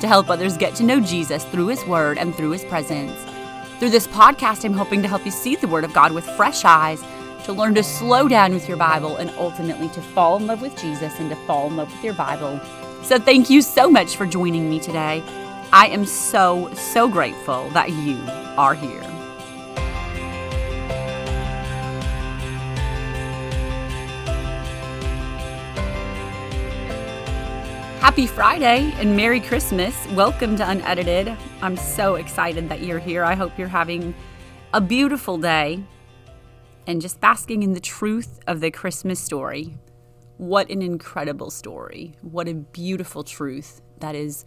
[0.00, 3.12] to help others get to know Jesus through His Word and through His presence.
[3.78, 6.64] Through this podcast, I'm hoping to help you see the Word of God with fresh
[6.64, 7.02] eyes,
[7.44, 10.76] to learn to slow down with your Bible, and ultimately to fall in love with
[10.80, 12.60] Jesus and to fall in love with your Bible.
[13.02, 15.22] So, thank you so much for joining me today.
[15.72, 18.18] I am so, so grateful that you
[18.56, 19.15] are here.
[28.16, 29.94] Happy Friday and Merry Christmas.
[30.12, 31.36] Welcome to Unedited.
[31.60, 33.22] I'm so excited that you're here.
[33.22, 34.14] I hope you're having
[34.72, 35.84] a beautiful day
[36.86, 39.76] and just basking in the truth of the Christmas story.
[40.38, 42.14] What an incredible story.
[42.22, 44.46] What a beautiful truth that is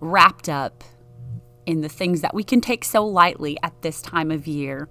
[0.00, 0.82] wrapped up
[1.66, 4.88] in the things that we can take so lightly at this time of year.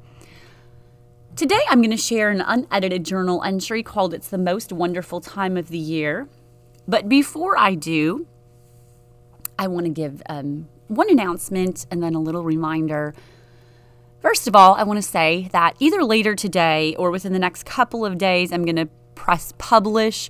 [1.36, 5.58] Today, I'm going to share an unedited journal entry called It's the Most Wonderful Time
[5.58, 6.30] of the Year.
[6.88, 8.28] But before I do,
[9.58, 13.14] I want to give um, one announcement and then a little reminder.
[14.22, 17.66] First of all, I want to say that either later today or within the next
[17.66, 20.30] couple of days, I'm going to press publish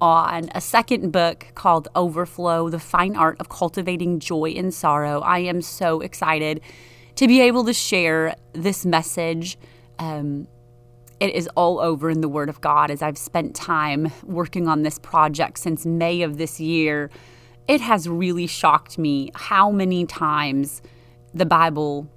[0.00, 5.20] on a second book called Overflow The Fine Art of Cultivating Joy in Sorrow.
[5.20, 6.60] I am so excited
[7.14, 9.58] to be able to share this message.
[9.98, 10.48] Um,
[11.22, 14.82] it is all over in the Word of God as I've spent time working on
[14.82, 17.10] this project since May of this year.
[17.68, 20.82] It has really shocked me how many times
[21.32, 22.10] the Bible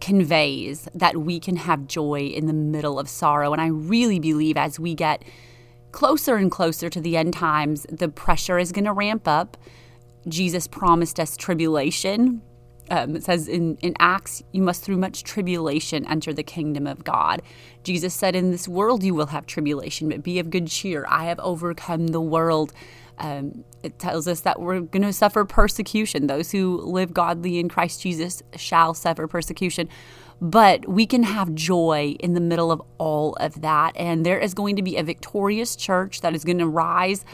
[0.00, 3.52] conveys that we can have joy in the middle of sorrow.
[3.52, 5.22] And I really believe as we get
[5.92, 9.56] closer and closer to the end times, the pressure is going to ramp up.
[10.26, 12.42] Jesus promised us tribulation
[12.90, 17.04] um, it says in, in Acts, you must through much tribulation enter the kingdom of
[17.04, 17.42] God.
[17.82, 21.04] Jesus said, In this world you will have tribulation, but be of good cheer.
[21.08, 22.72] I have overcome the world.
[23.18, 26.26] Um, it tells us that we're going to suffer persecution.
[26.26, 29.88] Those who live godly in Christ Jesus shall suffer persecution.
[30.40, 33.96] But we can have joy in the middle of all of that.
[33.96, 37.24] And there is going to be a victorious church that is going to rise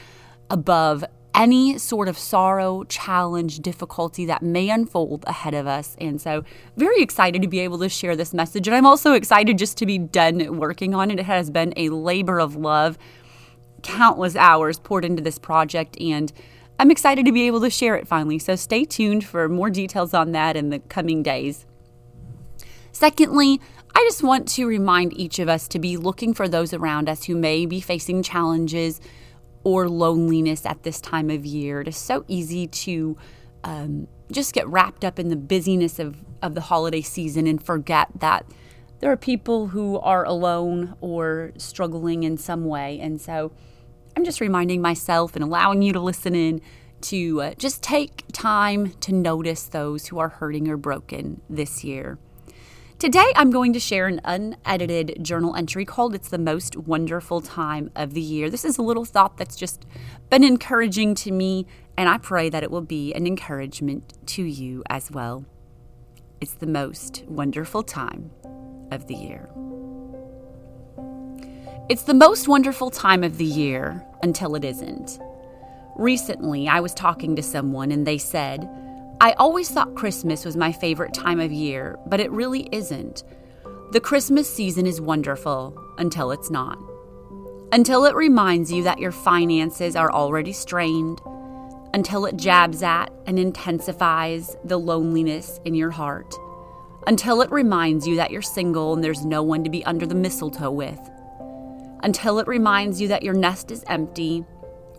[0.50, 1.04] above
[1.34, 5.96] any sort of sorrow, challenge, difficulty that may unfold ahead of us.
[6.00, 6.44] And so,
[6.76, 8.68] very excited to be able to share this message.
[8.68, 11.18] And I'm also excited just to be done working on it.
[11.18, 12.98] It has been a labor of love,
[13.82, 15.96] countless hours poured into this project.
[16.00, 16.32] And
[16.78, 18.38] I'm excited to be able to share it finally.
[18.38, 21.66] So, stay tuned for more details on that in the coming days.
[22.92, 23.60] Secondly,
[23.94, 27.24] I just want to remind each of us to be looking for those around us
[27.24, 29.00] who may be facing challenges
[29.64, 31.80] or loneliness at this time of year.
[31.80, 33.16] It is so easy to
[33.64, 38.08] um, just get wrapped up in the busyness of, of the holiday season and forget
[38.20, 38.46] that
[39.00, 42.98] there are people who are alone or struggling in some way.
[43.00, 43.52] And so
[44.16, 46.60] I'm just reminding myself and allowing you to listen in
[47.02, 52.18] to uh, just take time to notice those who are hurting or broken this year.
[53.02, 57.90] Today, I'm going to share an unedited journal entry called It's the Most Wonderful Time
[57.96, 58.48] of the Year.
[58.48, 59.86] This is a little thought that's just
[60.30, 61.66] been encouraging to me,
[61.98, 65.44] and I pray that it will be an encouragement to you as well.
[66.40, 68.30] It's the most wonderful time
[68.92, 69.50] of the year.
[71.88, 75.18] It's the most wonderful time of the year until it isn't.
[75.96, 78.70] Recently, I was talking to someone and they said,
[79.22, 83.22] I always thought Christmas was my favorite time of year, but it really isn't.
[83.92, 86.76] The Christmas season is wonderful until it's not.
[87.70, 91.20] Until it reminds you that your finances are already strained,
[91.94, 96.34] until it jabs at and intensifies the loneliness in your heart,
[97.06, 100.16] until it reminds you that you're single and there's no one to be under the
[100.16, 100.98] mistletoe with,
[102.02, 104.44] until it reminds you that your nest is empty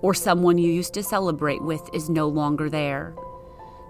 [0.02, 3.14] or someone you used to celebrate with is no longer there.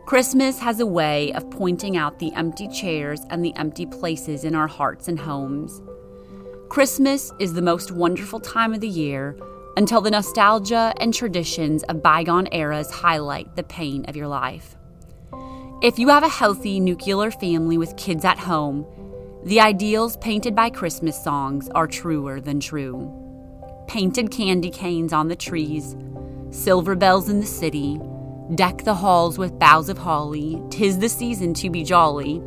[0.06, 4.54] Christmas has a way of pointing out the empty chairs and the empty places in
[4.54, 5.82] our hearts and homes.
[6.68, 9.38] Christmas is the most wonderful time of the year
[9.78, 14.76] until the nostalgia and traditions of bygone eras highlight the pain of your life.
[15.82, 18.86] If you have a healthy nuclear family with kids at home,
[19.46, 23.10] the ideals painted by Christmas songs are truer than true.
[23.88, 25.96] Painted candy canes on the trees,
[26.52, 28.00] silver bells in the city,
[28.56, 32.42] Deck the halls with boughs of holly, tis the season to be jolly.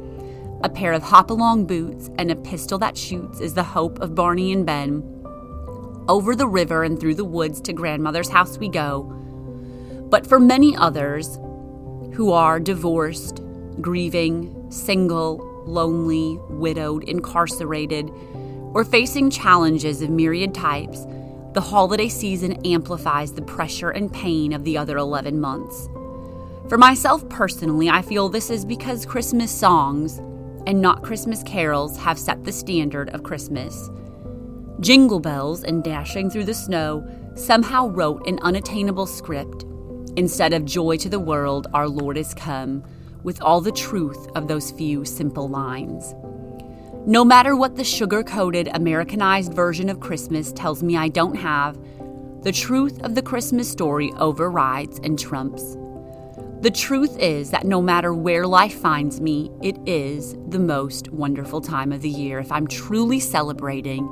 [0.62, 4.52] A pair of hop-along boots and a pistol that shoots is the hope of Barney
[4.52, 5.02] and Ben.
[6.06, 9.04] Over the river and through the woods to grandmother's house we go.
[10.10, 11.36] But for many others
[12.14, 13.40] who are divorced,
[13.80, 18.10] grieving, single, lonely, widowed, incarcerated,
[18.74, 21.06] or facing challenges of myriad types,
[21.56, 25.88] the holiday season amplifies the pressure and pain of the other 11 months.
[26.68, 30.18] For myself personally, I feel this is because Christmas songs
[30.66, 33.88] and not Christmas carols have set the standard of Christmas.
[34.80, 39.64] Jingle bells and dashing through the snow somehow wrote an unattainable script.
[40.18, 42.84] Instead of joy to the world, our Lord is come,
[43.22, 46.14] with all the truth of those few simple lines.
[47.08, 51.78] No matter what the sugar coated, Americanized version of Christmas tells me I don't have,
[52.42, 55.76] the truth of the Christmas story overrides and trumps.
[56.62, 61.60] The truth is that no matter where life finds me, it is the most wonderful
[61.60, 64.08] time of the year if I'm truly celebrating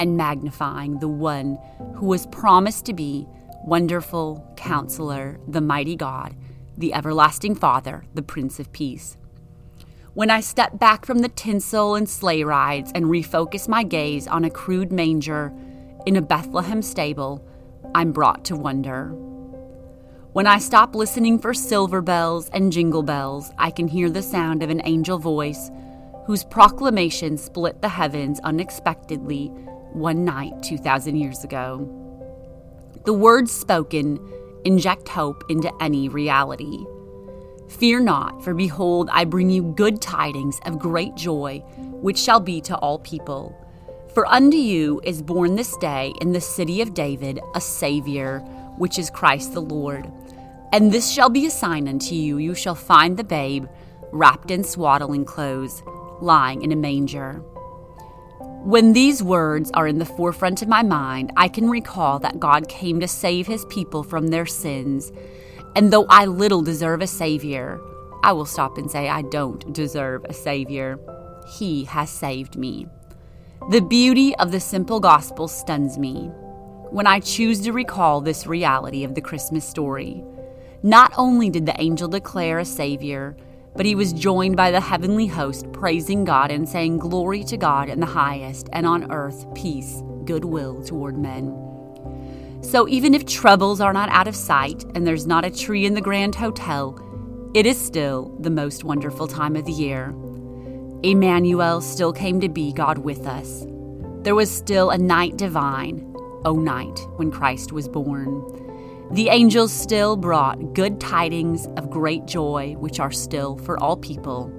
[0.00, 1.56] and magnifying the one
[1.94, 3.28] who was promised to be
[3.64, 6.34] wonderful counselor, the mighty God,
[6.76, 9.16] the everlasting Father, the Prince of Peace.
[10.14, 14.44] When I step back from the tinsel and sleigh rides and refocus my gaze on
[14.44, 15.52] a crude manger
[16.06, 17.44] in a Bethlehem stable,
[17.96, 19.08] I'm brought to wonder.
[20.32, 24.62] When I stop listening for silver bells and jingle bells, I can hear the sound
[24.62, 25.72] of an angel voice
[26.26, 29.48] whose proclamation split the heavens unexpectedly
[29.94, 31.90] one night 2,000 years ago.
[33.04, 34.20] The words spoken
[34.64, 36.86] inject hope into any reality.
[37.68, 42.60] Fear not, for behold, I bring you good tidings of great joy, which shall be
[42.62, 43.58] to all people.
[44.14, 48.40] For unto you is born this day in the city of David a Savior,
[48.78, 50.10] which is Christ the Lord.
[50.72, 53.66] And this shall be a sign unto you you shall find the babe
[54.12, 55.82] wrapped in swaddling clothes,
[56.20, 57.42] lying in a manger.
[58.64, 62.68] When these words are in the forefront of my mind, I can recall that God
[62.68, 65.12] came to save his people from their sins.
[65.76, 67.80] And though I little deserve a Savior,
[68.22, 70.98] I will stop and say I don't deserve a Savior.
[71.58, 72.86] He has saved me.
[73.70, 76.30] The beauty of the simple gospel stuns me
[76.90, 80.22] when I choose to recall this reality of the Christmas story.
[80.82, 83.36] Not only did the angel declare a Savior,
[83.74, 87.88] but he was joined by the heavenly host, praising God and saying, Glory to God
[87.88, 91.73] in the highest, and on earth peace, goodwill toward men.
[92.64, 95.94] So even if troubles are not out of sight and there's not a tree in
[95.94, 96.98] the Grand Hotel,
[97.54, 100.14] it is still the most wonderful time of the year.
[101.02, 103.66] Emmanuel still came to be God with us.
[104.22, 106.10] There was still a night divine,
[106.46, 108.42] O night, when Christ was born.
[109.12, 114.50] The angels still brought good tidings of great joy, which are still for all people.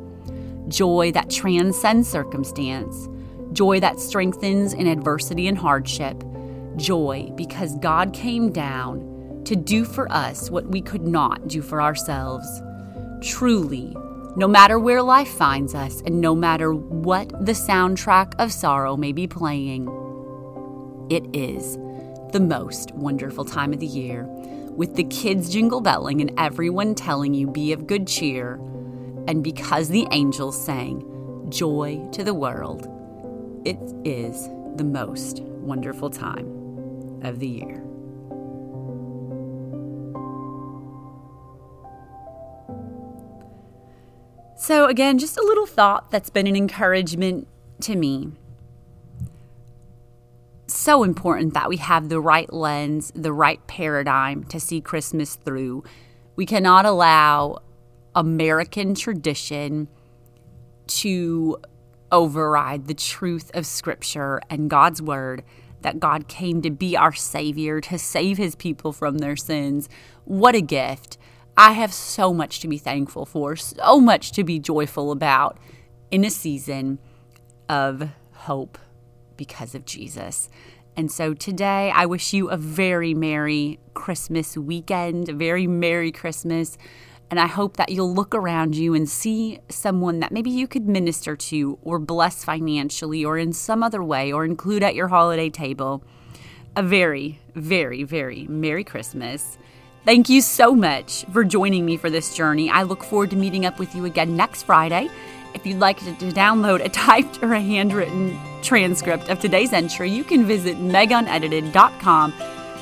[0.68, 3.10] Joy that transcends circumstance,
[3.52, 6.24] joy that strengthens in adversity and hardship,
[6.78, 11.82] joy because God came down to do for us what we could not do for
[11.82, 12.62] ourselves.
[13.22, 13.96] Truly,
[14.36, 19.12] no matter where life finds us and no matter what the soundtrack of sorrow may
[19.12, 19.88] be playing,
[21.10, 21.78] it is
[22.32, 24.26] the most wonderful time of the year,
[24.72, 28.56] with the kids jingle belling and everyone telling you be of good cheer.
[29.28, 31.12] And because the angels sang,
[31.50, 32.88] Joy to the world,
[33.66, 36.55] it is the most wonderful time
[37.26, 37.84] of the year.
[44.58, 47.48] So, again, just a little thought that's been an encouragement
[47.82, 48.32] to me
[50.68, 55.84] so important that we have the right lens, the right paradigm to see Christmas through.
[56.36, 57.60] We cannot allow
[58.14, 59.88] American tradition
[60.88, 61.58] to
[62.12, 65.44] override the truth of Scripture and God's Word
[65.86, 69.88] that God came to be our Savior, to save His people from their sins.
[70.24, 71.20] What a gift!
[71.56, 75.60] I have so much to be thankful for, so much to be joyful about
[76.10, 76.98] in a season
[77.70, 78.80] of hope
[79.38, 80.50] because of Jesus.
[80.98, 86.80] And so today, I wish you a very Merry Christmas weekend, a very Merry Christmas.
[87.32, 90.88] And I hope that you'll look around you and see someone that maybe you could
[90.88, 95.50] minister to or bless financially or in some other way or include at your holiday
[95.50, 96.04] table.
[96.76, 99.58] A very, very, very Merry Christmas.
[100.06, 102.70] Thank you so much for joining me for this journey.
[102.70, 105.10] I look forward to meeting up with you again next Friday.
[105.56, 110.24] If you'd like to, download a typed or a handwritten transcript of today's entry, you
[110.24, 112.34] can visit megunedited.com.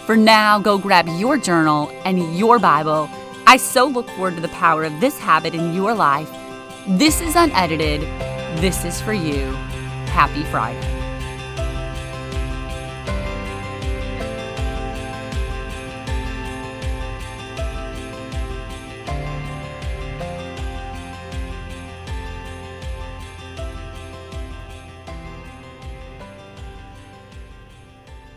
[0.06, 3.10] For now, go grab your journal and your Bible.
[3.54, 6.28] I so look forward to the power of this habit in your life.
[6.88, 8.02] This is Unedited
[8.60, 9.52] This is for you.
[10.10, 11.03] Happy Friday.